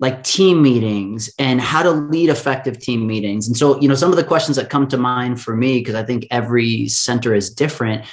[0.03, 3.47] like team meetings and how to lead effective team meetings.
[3.47, 5.95] And so, you know, some of the questions that come to mind for me, because
[5.95, 8.03] I think every center is different,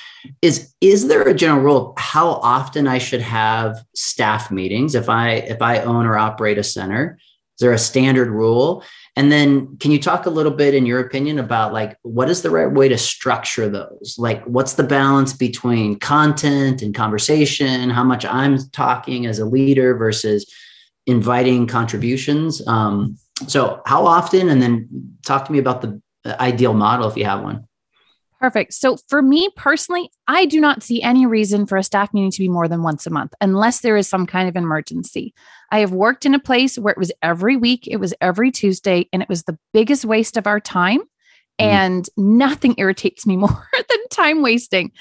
[0.40, 5.08] is is there a general rule of how often I should have staff meetings if
[5.08, 7.18] I if I own or operate a center?
[7.18, 8.84] Is there a standard rule?
[9.16, 12.42] And then can you talk a little bit in your opinion about like what is
[12.42, 14.14] the right way to structure those?
[14.16, 19.96] Like what's the balance between content and conversation, how much I'm talking as a leader
[19.96, 20.46] versus
[21.10, 22.66] inviting contributions.
[22.66, 24.48] Um, so, how often?
[24.48, 27.66] And then talk to me about the ideal model if you have one.
[28.40, 28.72] Perfect.
[28.72, 32.38] So, for me personally, I do not see any reason for a staff meeting to
[32.38, 35.34] be more than once a month unless there is some kind of emergency.
[35.70, 39.08] I have worked in a place where it was every week, it was every Tuesday,
[39.12, 41.00] and it was the biggest waste of our time.
[41.00, 41.66] Mm.
[41.66, 44.92] And nothing irritates me more than time wasting.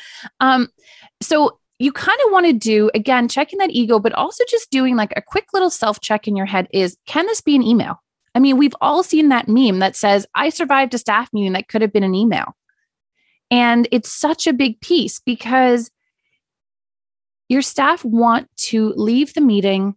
[0.41, 0.67] Um,
[1.21, 4.95] so, you kind of want to do again checking that ego but also just doing
[4.95, 8.03] like a quick little self check in your head is can this be an email?
[8.35, 11.67] I mean we've all seen that meme that says i survived a staff meeting that
[11.67, 12.55] could have been an email.
[13.49, 15.89] And it's such a big piece because
[17.47, 19.95] your staff want to leave the meeting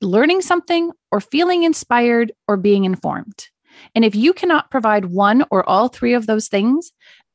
[0.00, 3.48] learning something or feeling inspired or being informed.
[3.94, 6.92] And if you cannot provide one or all three of those things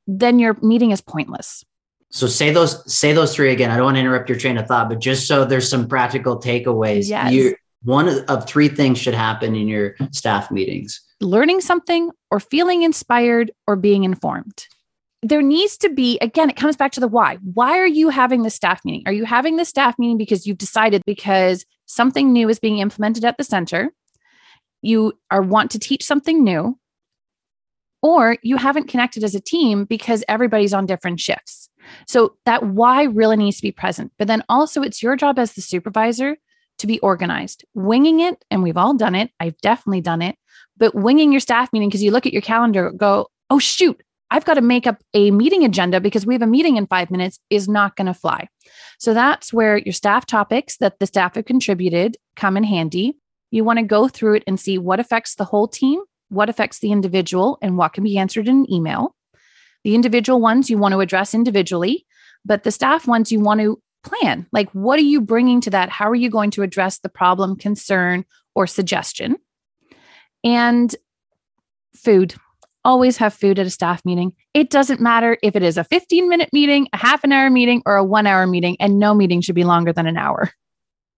[0.07, 1.65] then your meeting is pointless
[2.11, 3.71] so say those say those three again.
[3.71, 6.39] I don't want to interrupt your train of thought, but just so there's some practical
[6.39, 7.09] takeaways.
[7.09, 7.31] Yes.
[7.33, 12.81] You one of three things should happen in your staff meetings learning something or feeling
[12.81, 14.67] inspired or being informed
[15.21, 18.43] there needs to be again it comes back to the why why are you having
[18.43, 22.49] the staff meeting are you having the staff meeting because you've decided because something new
[22.49, 23.91] is being implemented at the center
[24.81, 26.77] you are want to teach something new
[28.05, 31.71] or you haven't connected as a team because everybody's on different shifts.
[32.07, 34.11] So that why really needs to be present.
[34.19, 36.37] But then also it's your job as the supervisor
[36.77, 37.65] to be organized.
[37.73, 39.31] Winging it and we've all done it.
[39.39, 40.35] I've definitely done it.
[40.77, 44.45] But winging your staff meeting because you look at your calendar go oh shoot I've
[44.45, 47.39] got to make up a meeting agenda because we have a meeting in five minutes
[47.49, 48.49] is not going to fly.
[48.99, 53.17] So that's where your staff topics that the staff have contributed come in handy.
[53.49, 56.01] You want to go through it and see what affects the whole team,
[56.35, 59.15] what affects the individual, and what can be answered in an email.
[59.83, 62.05] The individual ones you want to address individually,
[62.43, 64.45] but the staff ones you want to plan.
[64.51, 65.89] Like, what are you bringing to that?
[65.89, 69.37] How are you going to address the problem, concern, or suggestion?
[70.43, 70.95] And
[71.95, 72.35] food
[72.83, 74.33] always have food at a staff meeting.
[74.53, 77.81] It doesn't matter if it is a 15 minute meeting, a half an hour meeting,
[77.85, 80.51] or a one hour meeting, and no meeting should be longer than an hour.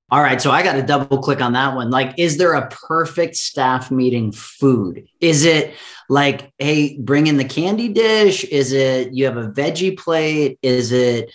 [0.10, 0.42] All right.
[0.42, 1.90] So I got to double click on that one.
[1.90, 5.06] Like, is there a perfect staff meeting food?
[5.20, 5.74] Is it
[6.08, 8.46] like, hey, bring in the candy dish?
[8.46, 10.60] Is it you have a veggie plate?
[10.62, 11.30] Is it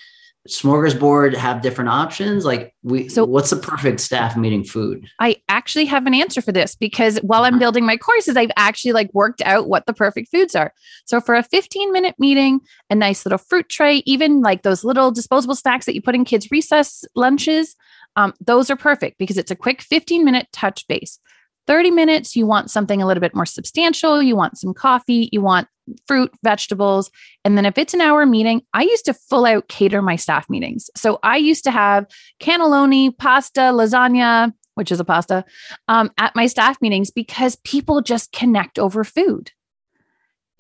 [0.49, 5.85] smorgasbord have different options like we so what's the perfect staff meeting food i actually
[5.85, 9.41] have an answer for this because while i'm building my courses i've actually like worked
[9.43, 13.39] out what the perfect foods are so for a 15 minute meeting a nice little
[13.39, 17.77] fruit tray even like those little disposable snacks that you put in kids recess lunches
[18.17, 21.19] um, those are perfect because it's a quick 15 minute touch base
[21.67, 24.23] 30 minutes, you want something a little bit more substantial.
[24.23, 25.69] You want some coffee, you want
[26.07, 27.11] fruit, vegetables.
[27.45, 30.49] And then if it's an hour meeting, I used to full out cater my staff
[30.49, 30.91] meetings.
[30.97, 32.07] So I used to have
[32.41, 35.45] cannelloni, pasta, lasagna, which is a pasta,
[35.89, 39.53] um, at my staff meetings because people just connect over food.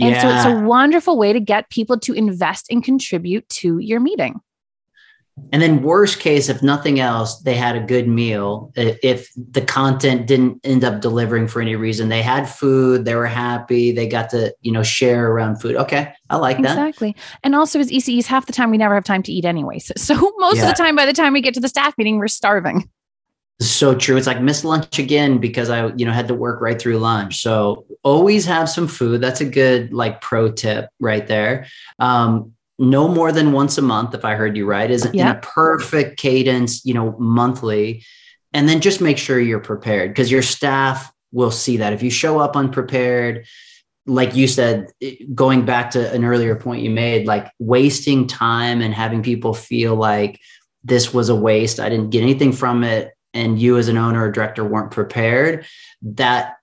[0.01, 0.21] And yeah.
[0.21, 4.41] so it's a wonderful way to get people to invest and contribute to your meeting.
[5.51, 8.71] And then, worst case, if nothing else, they had a good meal.
[8.77, 13.27] If the content didn't end up delivering for any reason, they had food, they were
[13.27, 15.77] happy, they got to, you know, share around food.
[15.77, 16.13] Okay.
[16.29, 16.73] I like that.
[16.73, 17.17] Exactly.
[17.43, 19.79] And also, as ECEs, half the time we never have time to eat anyway.
[19.79, 20.65] So, so most yeah.
[20.65, 22.91] of the time, by the time we get to the staff meeting, we're starving.
[23.61, 24.17] So true.
[24.17, 27.41] It's like miss lunch again because I, you know, had to work right through lunch.
[27.41, 29.21] So always have some food.
[29.21, 31.67] That's a good like pro tip right there.
[31.99, 35.31] Um, no more than once a month, if I heard you right, is yeah.
[35.31, 38.05] in a perfect cadence, you know, monthly.
[38.53, 41.93] And then just make sure you're prepared because your staff will see that.
[41.93, 43.47] If you show up unprepared,
[44.05, 44.91] like you said,
[45.33, 49.95] going back to an earlier point you made, like wasting time and having people feel
[49.95, 50.41] like
[50.83, 54.25] this was a waste, I didn't get anything from it, and you as an owner
[54.25, 55.67] or director weren't prepared,
[56.03, 56.57] that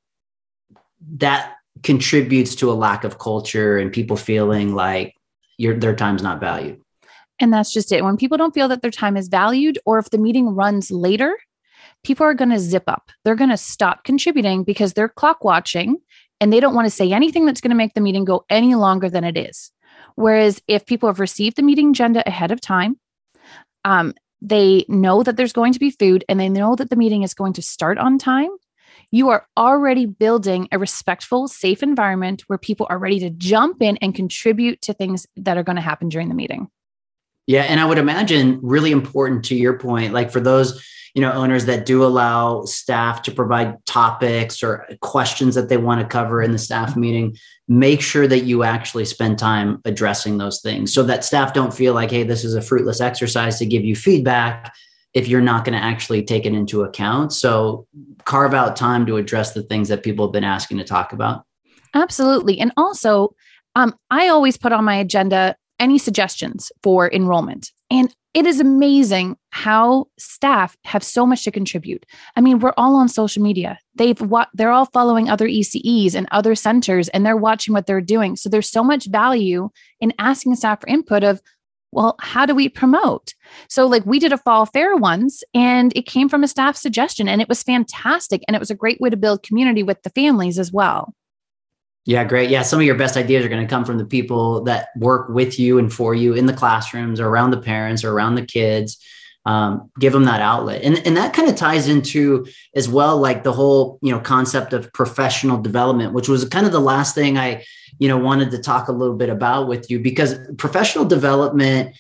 [1.16, 5.16] that contributes to a lack of culture and people feeling like
[5.60, 6.82] your their time's not valued.
[7.40, 8.04] And that's just it.
[8.04, 11.38] When people don't feel that their time is valued, or if the meeting runs later,
[12.04, 13.12] people are going to zip up.
[13.24, 15.98] They're going to stop contributing because they're clock watching
[16.42, 18.76] and they don't want to say anything that's going to make the meeting go any
[18.76, 19.72] longer than it is.
[20.16, 23.00] Whereas if people have received the meeting agenda ahead of time,
[23.86, 27.24] um, they know that there's going to be food and they know that the meeting
[27.24, 28.50] is going to start on time,
[29.12, 33.98] you are already building a respectful, safe environment where people are ready to jump in
[33.98, 36.70] and contribute to things that are going to happen during the meeting.
[37.48, 37.64] Yeah.
[37.64, 41.66] And I would imagine really important to your point, like for those, you know, owners
[41.66, 46.52] that do allow staff to provide topics or questions that they want to cover in
[46.52, 47.36] the staff meeting,
[47.68, 51.96] make sure that you actually spend time addressing those things so that staff don't feel
[51.96, 54.72] like, hey, this is a fruitless exercise to give you feedback
[55.14, 57.34] if you're not going to actually take it into account.
[57.34, 57.88] So
[58.26, 61.46] carve out time to address the things that people have been asking to talk about.
[61.94, 62.60] Absolutely.
[62.60, 63.36] And also,
[63.76, 67.72] um, I always put on my agenda any suggestions for enrollment.
[67.90, 72.06] And it is amazing how staff have so much to contribute.
[72.36, 73.80] I mean, we're all on social media.
[73.96, 78.02] They've what they're all following other ECEs and other centers and they're watching what they're
[78.02, 78.36] doing.
[78.36, 81.42] So there's so much value in asking staff for input of
[81.92, 83.34] well, how do we promote?
[83.68, 87.28] So, like, we did a fall fair once and it came from a staff suggestion
[87.28, 88.44] and it was fantastic.
[88.48, 91.16] And it was a great way to build community with the families as well.
[92.06, 92.50] Yeah, great.
[92.50, 95.30] Yeah, some of your best ideas are going to come from the people that work
[95.30, 98.46] with you and for you in the classrooms or around the parents or around the
[98.46, 98.98] kids.
[99.46, 103.44] Um, give them that outlet, and and that kind of ties into as well, like
[103.44, 107.38] the whole you know concept of professional development, which was kind of the last thing
[107.38, 107.64] I
[107.98, 111.96] you know wanted to talk a little bit about with you because professional development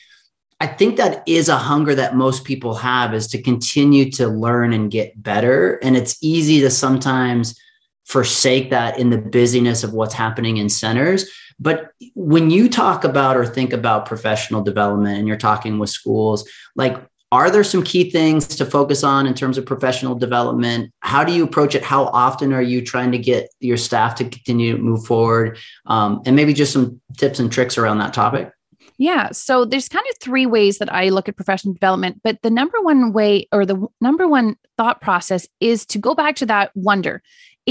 [0.61, 4.73] I think that is a hunger that most people have is to continue to learn
[4.73, 5.75] and get better.
[5.77, 7.57] And it's easy to sometimes
[8.05, 11.29] forsake that in the busyness of what's happening in centers.
[11.59, 16.49] But when you talk about or think about professional development and you're talking with schools,
[16.75, 16.97] like
[17.31, 20.91] are there some key things to focus on in terms of professional development?
[21.01, 21.83] How do you approach it?
[21.83, 25.57] How often are you trying to get your staff to continue to move forward?
[25.85, 28.51] Um, and maybe just some tips and tricks around that topic.
[28.97, 29.29] Yeah.
[29.31, 32.81] So there's kind of three ways that I look at professional development, but the number
[32.81, 37.21] one way or the number one thought process is to go back to that wonder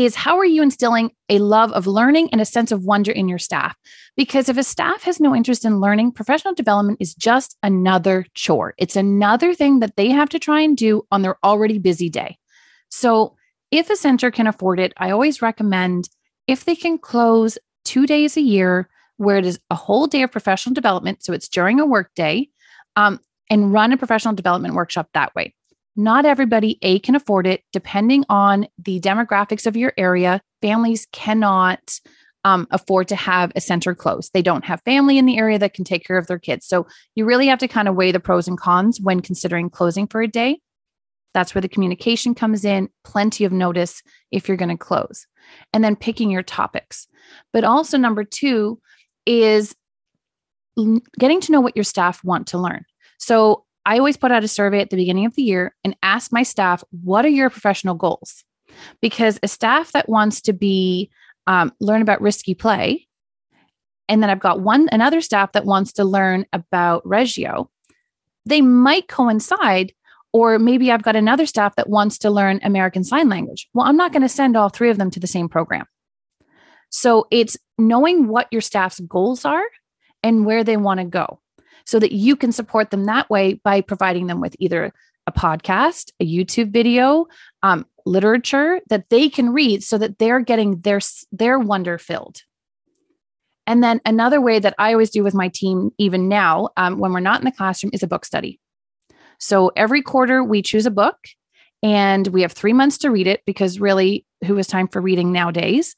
[0.04, 3.28] is how are you instilling a love of learning and a sense of wonder in
[3.28, 3.76] your staff?
[4.16, 8.74] Because if a staff has no interest in learning, professional development is just another chore.
[8.78, 12.38] It's another thing that they have to try and do on their already busy day.
[12.90, 13.34] So,
[13.72, 16.08] if a center can afford it, I always recommend
[16.46, 20.30] if they can close two days a year where it is a whole day of
[20.30, 21.24] professional development.
[21.24, 22.50] So, it's during a work day
[22.94, 23.18] um,
[23.50, 25.54] and run a professional development workshop that way.
[25.98, 27.64] Not everybody, A, can afford it.
[27.72, 31.98] Depending on the demographics of your area, families cannot
[32.44, 34.30] um, afford to have a center close.
[34.30, 36.66] They don't have family in the area that can take care of their kids.
[36.66, 36.86] So
[37.16, 40.22] you really have to kind of weigh the pros and cons when considering closing for
[40.22, 40.60] a day.
[41.34, 45.26] That's where the communication comes in, plenty of notice if you're going to close,
[45.72, 47.08] and then picking your topics.
[47.52, 48.80] But also, number two
[49.26, 49.74] is
[51.18, 52.84] getting to know what your staff want to learn.
[53.18, 56.32] So I always put out a survey at the beginning of the year and ask
[56.32, 58.44] my staff, what are your professional goals?
[59.00, 61.10] Because a staff that wants to be
[61.46, 63.08] um, learn about risky play,
[64.08, 67.70] and then I've got one another staff that wants to learn about Reggio,
[68.44, 69.92] they might coincide.
[70.34, 73.66] Or maybe I've got another staff that wants to learn American Sign Language.
[73.72, 75.86] Well, I'm not going to send all three of them to the same program.
[76.90, 79.64] So it's knowing what your staff's goals are
[80.22, 81.40] and where they want to go
[81.88, 84.92] so that you can support them that way by providing them with either
[85.26, 87.26] a podcast, a YouTube video,
[87.62, 91.00] um, literature that they can read so that they're getting their
[91.32, 92.42] their wonder filled.
[93.66, 97.14] And then another way that I always do with my team, even now, um, when
[97.14, 98.60] we're not in the classroom, is a book study.
[99.38, 101.16] So every quarter we choose a book
[101.82, 105.32] and we have three months to read it because really, who has time for reading
[105.32, 105.96] nowadays?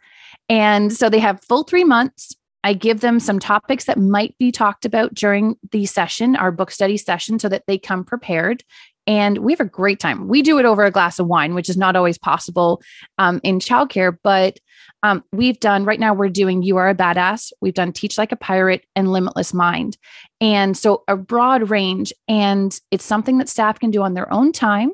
[0.48, 2.36] And so they have full three months.
[2.62, 6.70] I give them some topics that might be talked about during the session, our book
[6.70, 8.62] study session, so that they come prepared.
[9.06, 10.28] And we have a great time.
[10.28, 12.82] We do it over a glass of wine, which is not always possible
[13.18, 14.58] um, in childcare, but
[15.02, 17.52] um, we've done right now, we're doing You Are a Badass.
[17.62, 19.96] We've done Teach Like a Pirate and Limitless Mind.
[20.40, 22.12] And so a broad range.
[22.28, 24.92] And it's something that staff can do on their own time,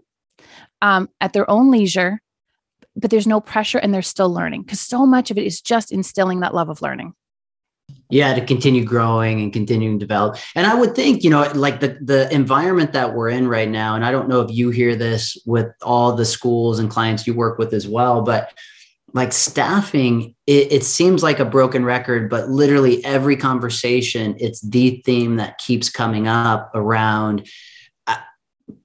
[0.80, 2.20] um, at their own leisure,
[2.94, 5.92] but there's no pressure and they're still learning because so much of it is just
[5.92, 7.12] instilling that love of learning
[8.09, 10.37] yeah to continue growing and continuing to develop.
[10.55, 13.95] And i would think you know like the the environment that we're in right now
[13.95, 17.34] and i don't know if you hear this with all the schools and clients you
[17.34, 18.53] work with as well but
[19.12, 25.03] like staffing it, it seems like a broken record but literally every conversation it's the
[25.05, 27.49] theme that keeps coming up around
[28.07, 28.16] uh,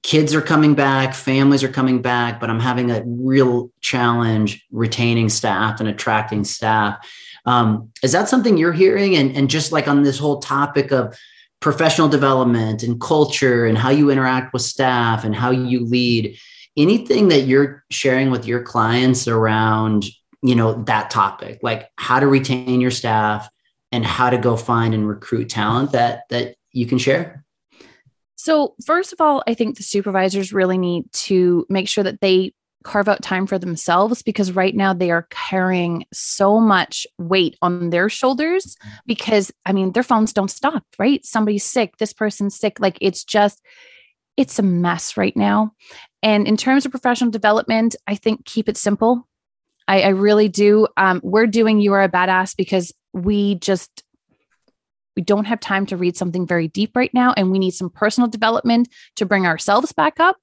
[0.04, 5.30] kids are coming back families are coming back but i'm having a real challenge retaining
[5.30, 6.97] staff and attracting staff
[7.46, 9.16] um, is that something you're hearing?
[9.16, 11.18] And, and just like on this whole topic of
[11.60, 16.38] professional development and culture and how you interact with staff and how you lead,
[16.78, 20.06] anything that you're sharing with your clients around,
[20.42, 23.50] you know, that topic, like how to retain your staff
[23.92, 27.44] and how to go find and recruit talent that that you can share?
[28.36, 32.54] So, first of all, I think the supervisors really need to make sure that they
[32.84, 37.89] carve out time for themselves because right now they are carrying so much weight on
[37.89, 38.75] their shoulders
[39.05, 41.25] because I mean their phones don't stop, right?
[41.25, 42.79] Somebody's sick, this person's sick.
[42.79, 43.61] Like it's just,
[44.38, 45.73] it's a mess right now.
[46.23, 49.27] And in terms of professional development, I think keep it simple.
[49.88, 50.88] I, I really do.
[50.97, 54.03] Um, we're doing You Are a Badass because we just
[55.15, 57.89] we don't have time to read something very deep right now and we need some
[57.89, 60.38] personal development to bring ourselves back up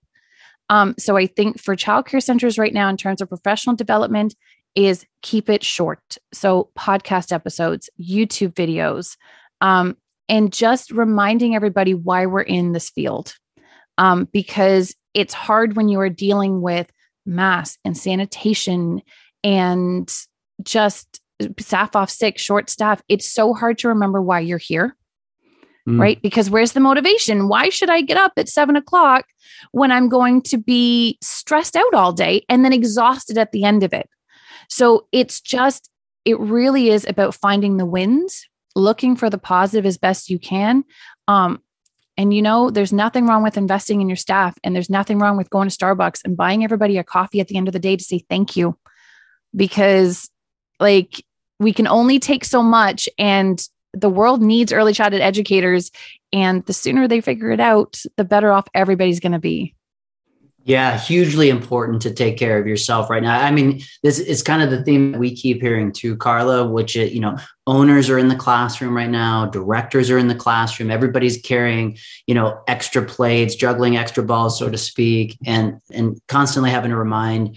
[0.70, 4.34] um, so I think for childcare centers right now, in terms of professional development,
[4.74, 6.18] is keep it short.
[6.32, 9.16] So podcast episodes, YouTube videos,
[9.60, 9.96] um,
[10.28, 13.34] and just reminding everybody why we're in this field.
[13.96, 16.88] Um, because it's hard when you are dealing with
[17.26, 19.02] mass and sanitation
[19.42, 20.12] and
[20.62, 21.20] just
[21.58, 23.02] staff off sick, short staff.
[23.08, 24.96] It's so hard to remember why you're here
[25.88, 26.00] mm.
[26.00, 26.20] right?
[26.22, 27.48] Because where's the motivation?
[27.48, 29.24] Why should I get up at seven o'clock
[29.72, 33.82] when I'm going to be stressed out all day and then exhausted at the end
[33.82, 34.08] of it?
[34.68, 35.90] So it's just,
[36.24, 40.84] it really is about finding the wins, looking for the positive as best you can.
[41.26, 41.62] Um,
[42.18, 45.36] And you know, there's nothing wrong with investing in your staff, and there's nothing wrong
[45.36, 47.96] with going to Starbucks and buying everybody a coffee at the end of the day
[47.96, 48.76] to say thank you.
[49.54, 50.28] Because,
[50.80, 51.24] like,
[51.60, 53.58] we can only take so much, and
[53.92, 55.90] the world needs early childhood educators.
[56.32, 59.74] And the sooner they figure it out, the better off everybody's going to be.
[60.64, 63.40] Yeah, hugely important to take care of yourself right now.
[63.40, 66.94] I mean, this is kind of the theme that we keep hearing too, Carla, which
[66.94, 70.90] is, you know, owners are in the classroom right now, directors are in the classroom,
[70.90, 76.68] everybody's carrying, you know, extra plates, juggling extra balls, so to speak, and and constantly
[76.68, 77.56] having to remind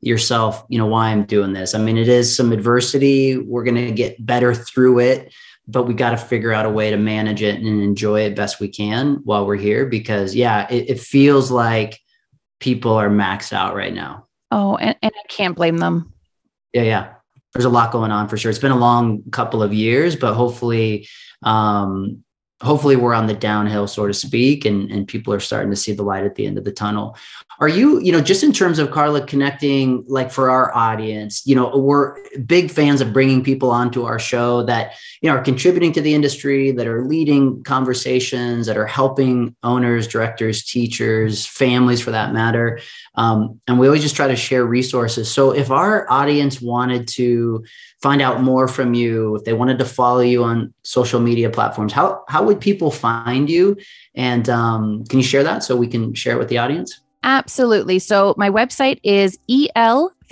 [0.00, 1.74] yourself, you know, why I'm doing this.
[1.74, 3.38] I mean, it is some adversity.
[3.38, 5.32] We're going to get better through it
[5.68, 8.60] but we got to figure out a way to manage it and enjoy it best
[8.60, 12.00] we can while we're here because yeah it, it feels like
[12.62, 14.26] people are maxed out right now.
[14.50, 16.12] Oh, and, and I can't blame them.
[16.72, 17.14] Yeah, yeah.
[17.52, 18.50] There's a lot going on for sure.
[18.50, 21.06] It's been a long couple of years, but hopefully,
[21.42, 22.24] um,
[22.62, 25.92] hopefully we're on the downhill, so to speak, and, and people are starting to see
[25.92, 27.16] the light at the end of the tunnel.
[27.60, 31.56] Are you, you know, just in terms of Carla connecting, like for our audience, you
[31.56, 34.92] know, we're big fans of bringing people onto our show that,
[35.22, 40.08] you know, are contributing to the industry, that are leading conversations, that are helping owners,
[40.08, 42.80] directors, teachers, families for that matter.
[43.14, 45.30] Um, and we always just try to share resources.
[45.30, 47.64] So if our audience wanted to
[48.02, 51.92] find out more from you, if they wanted to follow you on social media platforms,
[51.92, 53.76] how, how would people find you?
[54.16, 57.00] And um, can you share that so we can share it with the audience?
[57.22, 58.00] Absolutely.
[58.00, 59.38] So my website is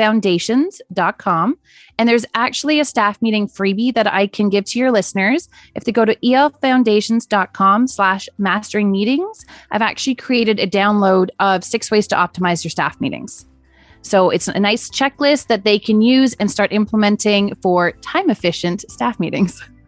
[0.01, 1.59] elfoundations.com.
[1.99, 5.49] And there's actually a staff meeting freebie that I can give to your listeners.
[5.75, 11.91] If they go to elfoundations.com slash mastering meetings, I've actually created a download of six
[11.91, 13.47] ways to optimize your staff meetings.
[14.03, 18.91] So it's a nice checklist that they can use and start implementing for time efficient
[18.91, 19.63] staff meetings.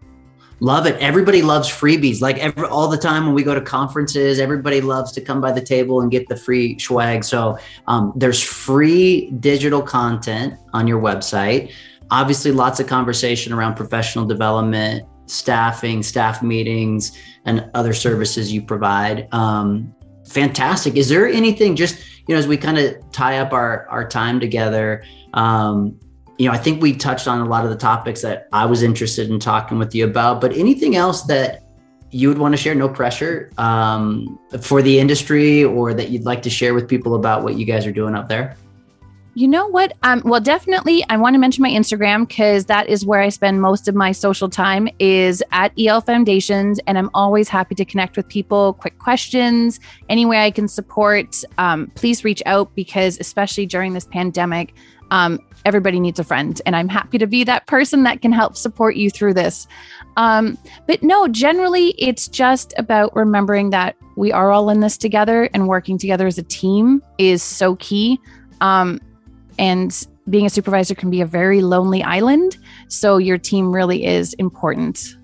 [0.62, 0.94] Love it.
[1.00, 2.20] Everybody loves freebies.
[2.20, 5.50] Like every all the time when we go to conferences, everybody loves to come by
[5.50, 7.24] the table and get the free swag.
[7.24, 7.58] So
[7.88, 11.72] um, there's free digital content on your website.
[12.12, 19.26] Obviously, lots of conversation around professional development, staffing, staff meetings, and other services you provide.
[19.34, 19.92] Um,
[20.28, 20.94] fantastic.
[20.94, 21.98] Is there anything just
[22.28, 25.02] you know as we kind of tie up our our time together?
[25.34, 25.98] Um,
[26.42, 28.82] you know, I think we touched on a lot of the topics that I was
[28.82, 31.62] interested in talking with you about, but anything else that
[32.10, 36.42] you would want to share, no pressure, um, for the industry or that you'd like
[36.42, 38.56] to share with people about what you guys are doing up there?
[39.34, 39.92] You know what?
[40.02, 43.62] Um, well, definitely, I want to mention my Instagram because that is where I spend
[43.62, 48.16] most of my social time is at EL Foundations, and I'm always happy to connect
[48.16, 48.72] with people.
[48.74, 49.78] Quick questions,
[50.08, 54.74] any way I can support, um, please reach out because especially during this pandemic,
[55.12, 58.56] um, everybody needs a friend, and I'm happy to be that person that can help
[58.56, 59.68] support you through this.
[60.16, 60.58] Um,
[60.88, 65.68] but no, generally, it's just about remembering that we are all in this together, and
[65.68, 68.18] working together as a team is so key.
[68.60, 69.00] Um,
[69.58, 72.56] and being a supervisor can be a very lonely island.
[72.88, 75.16] So your team really is important.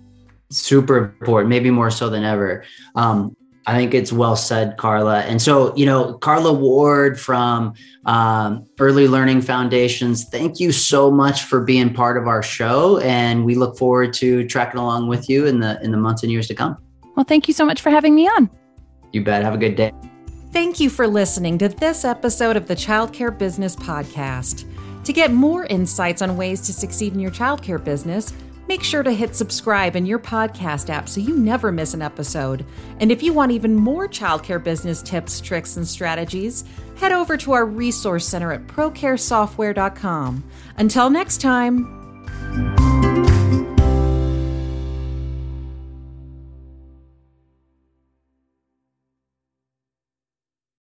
[0.51, 2.65] Super important, maybe more so than ever.
[2.95, 3.37] Um,
[3.69, 5.21] I think it's well said, Carla.
[5.25, 7.75] And so, you know, Carla Ward from
[8.07, 13.45] um, Early Learning Foundations, thank you so much for being part of our show, and
[13.45, 16.49] we look forward to tracking along with you in the in the months and years
[16.49, 16.79] to come.
[17.15, 18.49] Well, thank you so much for having me on.
[19.13, 19.43] You bet.
[19.43, 19.93] Have a good day.
[20.51, 24.65] Thank you for listening to this episode of the Childcare Business Podcast.
[25.05, 28.33] To get more insights on ways to succeed in your childcare business
[28.69, 32.67] Make sure to hit subscribe in your podcast app so you never miss an episode.
[33.01, 36.65] And if you want even more childcare business tips, tricks, and strategies,
[36.97, 40.45] head over to our resource center at procaresoftware.com.
[40.77, 41.95] Until next time.